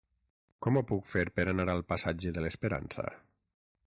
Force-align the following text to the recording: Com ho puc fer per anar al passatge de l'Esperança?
Com 0.65 0.77
ho 0.77 0.81
puc 0.91 1.03
fer 1.11 1.25
per 1.39 1.45
anar 1.51 1.67
al 1.73 1.83
passatge 1.93 2.31
de 2.39 2.47
l'Esperança? 2.47 3.07